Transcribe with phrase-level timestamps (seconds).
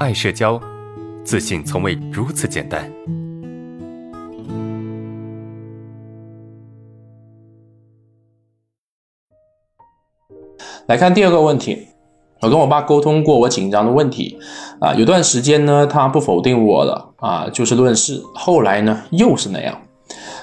[0.00, 0.60] 爱社交，
[1.24, 2.90] 自信从未如此简单。
[10.86, 11.86] 来看第二个问题，
[12.40, 14.36] 我跟我爸沟通过我紧张的问题
[14.80, 18.20] 啊，有段时间呢，他不否定我了啊，就事论事。
[18.34, 19.80] 后来呢，又是那样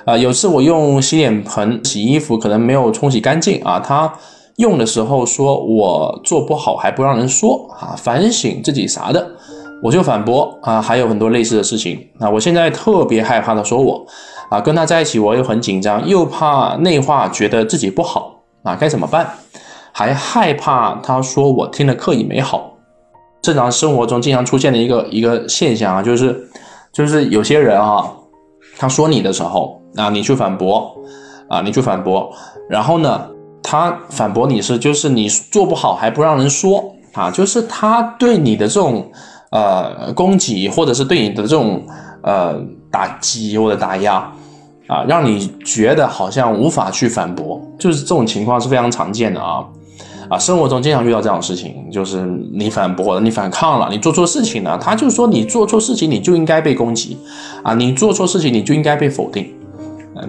[0.05, 0.17] 啊。
[0.17, 4.13] 有次我用洗脸盆洗衣服，可能没有冲洗干净啊，他。
[4.61, 9.27] 用的时候说我做不好还不让人说啊，反省自己啥的，
[9.83, 12.29] 我就反驳啊，还有很多类似的事情啊。
[12.29, 14.05] 我现在特别害怕他说我
[14.49, 19.27] 啊，跟他在一起我又很紧张，又怕内化觉得自己不好啊，该怎么办？
[19.91, 22.71] 还害怕他说我听了刻意没好。
[23.41, 26.47] 正常生活中经常出现的一个一个现象啊，就是
[26.93, 28.09] 就是有些人啊，
[28.77, 30.95] 他说你的时候啊，你去反驳
[31.49, 32.31] 啊，你去反驳，
[32.69, 33.27] 然后呢？
[33.71, 39.09] 他反驳你是，就是你做不好还不让人说啊，就是他对你的这种
[39.49, 41.81] 呃攻击，或者是对你的这种
[42.21, 42.59] 呃
[42.91, 44.29] 打击或者打压
[44.87, 49.63] 啊，让你觉得好像无法去反驳，就是这种情况是非常常见的啊
[50.27, 57.17] 啊，生活中经常遇到这种事情，就是你反驳了，你反抗了，你做错事情了，他就说你做错事情你就应该被攻击
[57.63, 59.49] 啊，你做错事情你就应该被否定。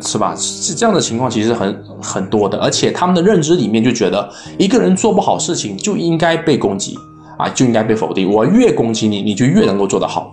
[0.01, 0.35] 是吧？
[0.37, 6.97] 是这样的情况，其实很很多的，而且他们的认知里面就觉得一个人做不好事情就应该被攻击
[7.37, 8.33] 啊，就应该被否定。
[8.33, 10.33] 我越攻击你，你就越能够做得好，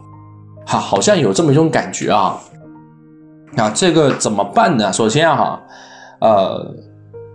[0.66, 2.40] 哈，好像有这么一种感觉啊。
[3.54, 4.94] 那这个怎么办呢？
[4.94, 5.60] 首先哈，
[6.22, 6.72] 呃，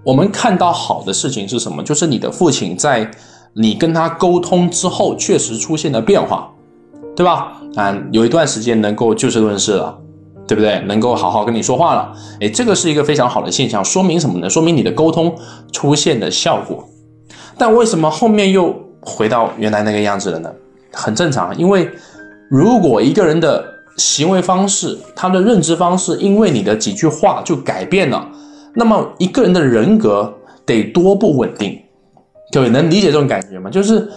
[0.05, 1.83] 我们看到好的事情是什么？
[1.83, 3.11] 就是你的父亲在
[3.53, 6.49] 你跟他沟通之后，确实出现了变化，
[7.17, 7.61] 对吧？
[7.75, 9.99] 啊，有一段时间能够就事论事了。
[10.47, 10.81] 对不对？
[10.87, 14.49] 能够好好跟你说话了，哎，这个是一个非常好的现象，说明什么呢？
[14.51, 15.35] 说明你的沟通
[15.73, 16.87] 出现的效果。
[17.57, 20.53] 但为什么后面又回到原来那个样子了呢？
[20.93, 21.89] 很正常，因为
[22.51, 23.65] 如果一个人的
[23.97, 28.29] 行为方式、他的认知方式，因为你的几句话就改变了，
[28.75, 30.33] 那么一个人的人格
[30.67, 31.81] 得多不稳定。
[32.53, 33.71] 各位能理解这种感觉吗？
[33.71, 34.09] 就是。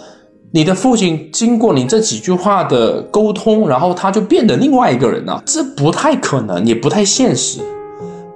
[0.50, 7.60] 你的父亲经过你这几句话的沟通，然后他就变得另外一个人了，这不太可能，也不太现实，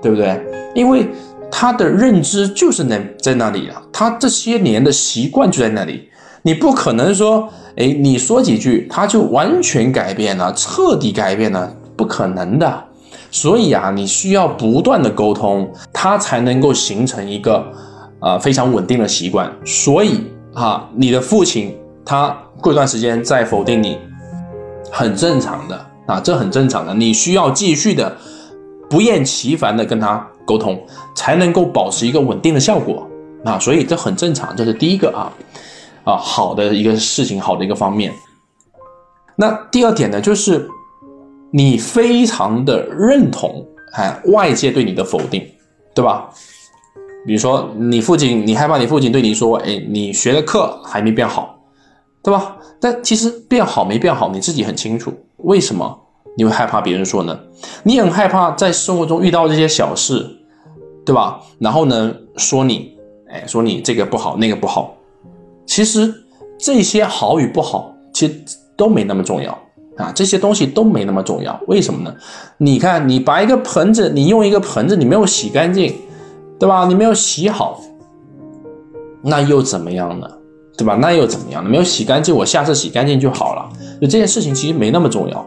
[0.02, 0.38] 对不对？
[0.74, 1.08] 因为
[1.50, 6.10] 他的认知就是那在那里啊，他这些年的习惯就在那里，
[6.42, 12.84] 你不可能说，哎，你说几句他就完全改变了，彻底改变了，不可能的。
[13.30, 17.64] 所以啊，你需要不断的沟通，他才能够形成一个
[18.20, 19.50] 啊非常稳定的习惯。
[19.64, 21.74] 所以啊，你的父亲。
[22.04, 23.98] 他过一段时间再否定你，
[24.90, 26.92] 很正常的啊，这很正常的。
[26.94, 28.16] 你需要继续的
[28.90, 30.80] 不厌其烦的跟他沟通，
[31.14, 33.08] 才能够保持一个稳定的效果
[33.44, 33.58] 啊。
[33.58, 35.32] 所以这很正常，这是第一个啊
[36.04, 38.12] 啊好的一个事情，好的一个方面。
[39.36, 40.68] 那第二点呢，就是
[41.50, 45.46] 你非常的认同哎外界对你的否定，
[45.94, 46.28] 对吧？
[47.24, 51.51] 比如说你父亲，你害怕你父亲对你说，哎，你学的课还没变好。
[52.22, 52.56] 对吧？
[52.80, 55.12] 但其实变好没变好，你自己很清楚。
[55.38, 55.98] 为什么
[56.36, 57.38] 你会害怕别人说呢？
[57.82, 60.24] 你很害怕在生活中遇到这些小事，
[61.04, 61.40] 对吧？
[61.58, 62.96] 然后呢，说你，
[63.28, 64.94] 哎，说你这个不好，那个不好。
[65.66, 66.14] 其实
[66.58, 68.40] 这些好与不好，其实
[68.76, 69.52] 都没那么重要
[69.96, 70.12] 啊。
[70.14, 71.58] 这些东西都没那么重要。
[71.66, 72.14] 为什么呢？
[72.58, 75.92] 你看，你把一个盆子，你用一个盆子，你没有洗干净，
[76.58, 76.86] 对吧？
[76.86, 77.80] 你没有洗好，
[79.22, 80.28] 那又怎么样呢？
[80.76, 80.96] 对吧？
[81.00, 81.68] 那又怎么样呢？
[81.68, 83.68] 没有洗干净，我下次洗干净就好了。
[84.00, 85.46] 就这件事情其实没那么重要，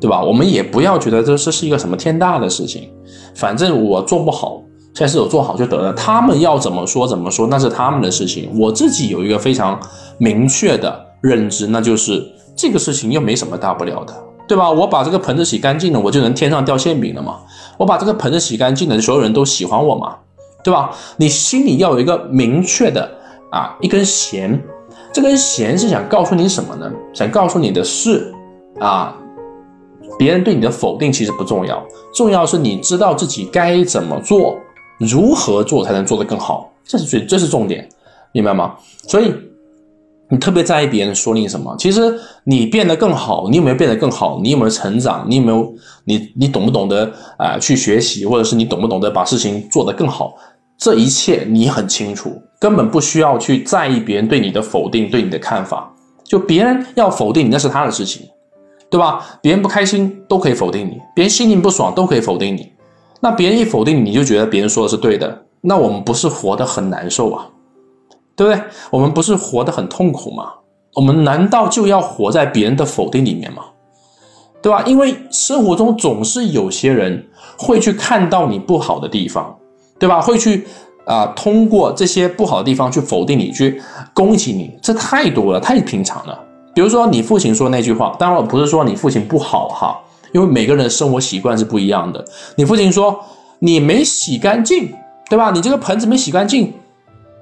[0.00, 0.20] 对吧？
[0.20, 2.90] 我们也不要觉得这这是一个什么天大的事情。
[3.34, 4.60] 反正我做不好，
[4.92, 5.92] 下次我做好就得了。
[5.92, 8.50] 他们要怎么说怎么说，那是他们的事情。
[8.58, 9.80] 我自己有一个非常
[10.18, 12.24] 明确的认知，那就是
[12.56, 14.12] 这个事情又没什么大不了的，
[14.46, 14.70] 对吧？
[14.70, 17.36] 我把这个盆子洗干净了，我就能天上掉馅饼了嘛？
[17.78, 20.16] 我把这个盆子洗干净了，所有人都喜欢我嘛？
[20.62, 20.90] 对吧？
[21.16, 23.08] 你心里要有一个明确的。
[23.54, 24.60] 啊，一根弦，
[25.12, 26.90] 这根弦是想告诉你什么呢？
[27.12, 28.34] 想告诉你的是，
[28.80, 29.16] 啊，
[30.18, 31.80] 别人对你的否定其实不重要，
[32.12, 34.56] 重要是你知道自己该怎么做，
[34.98, 37.88] 如何做才能做得更好，这是最，这是重点，
[38.32, 38.74] 明白吗？
[39.06, 39.32] 所以
[40.28, 44.40] 你特别在意别人说你什么，其实你变得更好，你有没有变得更好？
[44.42, 45.24] 你有没有成长？
[45.28, 45.72] 你有没有
[46.06, 47.08] 你你懂不懂得
[47.38, 50.34] 啊去学习，或者是你懂不懂得把事情做得更好？
[50.76, 55.90] 这一切你很清楚，根本不需要去在意别人对你的否定、对你的看法。
[56.24, 58.26] 就别人要否定你，那是他的事情，
[58.90, 59.24] 对吧？
[59.42, 62.72] 别人不开心都可以否定你，别人心情不爽都可以否定你。
[63.20, 67.46] 那别人一否定你，你就觉得别人说的是对的，那我们不是活得很难受啊？
[68.36, 68.62] 对不对？
[68.90, 70.52] 我们不是活得很痛苦吗？
[70.94, 73.64] 我们难道就要活在别人的否定里面吗？
[74.62, 74.82] 对吧？
[74.86, 77.26] 因为生活中总是有些人
[77.58, 79.54] 会去看到你不好的地方，
[79.98, 80.20] 对吧？
[80.22, 80.66] 会去
[81.04, 83.80] 啊，通过这些不好的地方去否定你，去
[84.12, 86.38] 攻击你，这太多了，太平常了。
[86.74, 89.98] 比如说你父亲说那句话，当然我不是说你父亲不好哈，
[90.32, 92.24] 因为每个人的生活习惯是不一样的。
[92.56, 93.18] 你父亲说
[93.58, 94.92] 你没洗干净，
[95.28, 95.50] 对吧？
[95.50, 96.72] 你这个盆子没洗干净，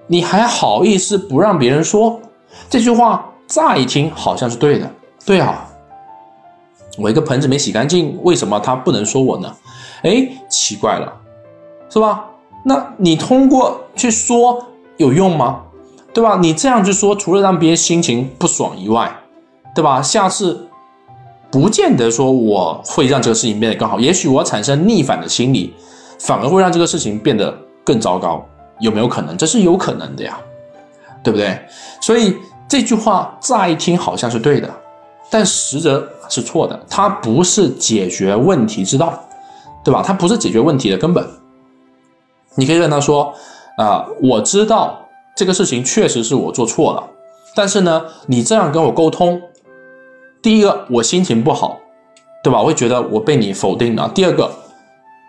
[0.06, 2.20] 你还好意思不让别人说
[2.68, 3.28] 这句话？
[3.48, 4.90] 乍一听好像是对的，
[5.26, 5.68] 对啊。
[6.98, 9.54] 我一个盆子没洗干净，为什么他不能说我呢？
[10.02, 11.12] 哎，奇怪了，
[11.90, 12.24] 是吧？
[12.64, 14.64] 那你通过去说
[14.96, 15.62] 有用吗？
[16.14, 16.38] 对吧？
[16.40, 19.10] 你这样去说，除了让别人心情不爽以外，
[19.74, 20.02] 对吧？
[20.02, 20.68] 下次
[21.50, 25.74] 不见得说我会让这个事情变得更好，也许我产生逆反的心理，
[26.18, 28.44] 反而会让这个事情变得更糟糕，
[28.80, 29.36] 有没有可能？
[29.36, 30.38] 这是有可能的呀，
[31.24, 31.58] 对不对？
[32.00, 32.36] 所以
[32.68, 34.70] 这句话乍一听好像是对的。
[35.30, 39.18] 但实则是错的，它不是解决问题之道，
[39.82, 40.02] 对吧？
[40.06, 41.26] 它不是解决问题的根本。
[42.54, 43.34] 你可以跟他说
[43.78, 47.02] ：“啊，我知道这个事情确实是我做错了，
[47.54, 49.40] 但是呢，你这样跟我沟通，
[50.43, 51.78] 第一个我心情不好，
[52.43, 52.60] 对吧？
[52.60, 54.10] 我会觉得我被你否定了。
[54.14, 54.50] 第二个，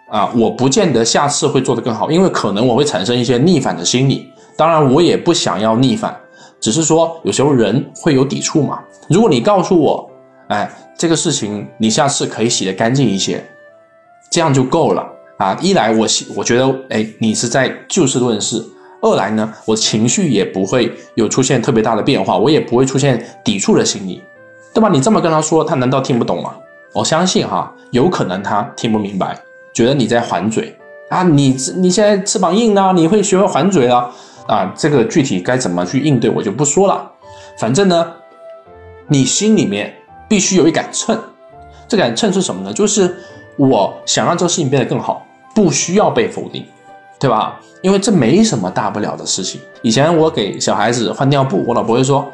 [0.10, 4.30] 啊，我不见得下次会做得更好，因为可能我会产生一些逆反的心理。
[4.58, 6.16] 当然，我也不想要逆反。”
[6.60, 8.80] 只是说，有时候人会有抵触嘛。
[9.10, 10.10] 如果你告诉我，
[10.48, 13.46] 哎，这个事情你下次可以洗得干净一些，
[14.32, 15.06] 这样就够了
[15.38, 15.58] 啊。
[15.62, 18.60] 一来我我觉得，哎，你是在就事论事；
[19.02, 24.22] 二来呢，我情绪也不会有出现特别大的变化，我也不会出现抵触的心理，
[24.74, 24.90] 对吧？
[24.90, 26.54] 你这么跟他说，他难道听不懂吗？
[26.94, 29.40] 我相信哈，有可能他听不明白，
[29.74, 30.78] 觉得你在还嘴
[31.10, 31.24] 啊。
[31.24, 34.12] 你你现在翅膀硬了，你会学会还嘴了。
[34.46, 37.10] 啊，这个具体该怎么去应对，我就不说了。
[37.58, 38.12] 反正呢，
[39.08, 39.94] 你心里面
[40.28, 41.18] 必须有一杆秤。
[41.88, 42.74] 这杆秤是什么呢？
[42.74, 43.16] 就是
[43.58, 46.66] 我想让这个事情变得更好，不需要被否定，
[47.20, 47.60] 对吧？
[47.82, 49.60] 因为这没什么大不了的事情。
[49.82, 52.26] 以前我给小孩子换尿布，我老婆会说：“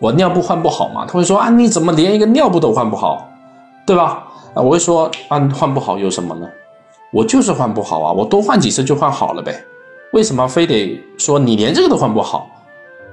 [0.00, 3.28] 我尿布换不好嘛？”他会说：“啊，你怎么连一个尿布都换不好，
[3.86, 6.48] 对吧？”啊，我会说：“啊，换不好有什么呢？
[7.12, 9.62] 我就是换不好啊，我多换几次就换好了呗。”
[10.12, 12.48] 为什么非得说你连这个都换不好，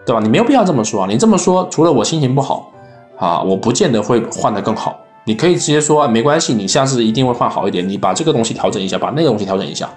[0.06, 0.22] 对吧？
[0.22, 1.08] 你没有必要这么说啊！
[1.10, 2.72] 你这么说，除了我心情不好
[3.18, 5.00] 啊，我不见得会换得更好。
[5.24, 7.88] 你可以直接说没关系，你下次一定会换好一点。
[7.88, 9.90] 你把这个东西调整一下，把那个东西调整一下，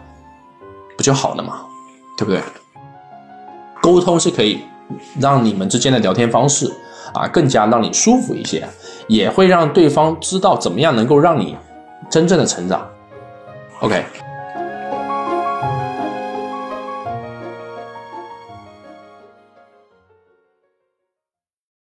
[0.97, 1.61] 不就好了嘛？
[2.17, 2.41] 对不对？
[3.82, 4.61] 沟通是可以
[5.19, 6.73] 让你们之间的聊天方式
[7.12, 8.67] 啊更加让你舒服一些，
[9.09, 11.56] 也会让对方知道怎么样能够让你
[12.11, 12.87] 真正的成长。
[13.81, 14.05] OK。